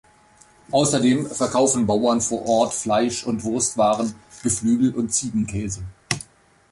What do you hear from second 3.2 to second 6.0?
und Wurstwaren, Geflügel und Ziegenkäse.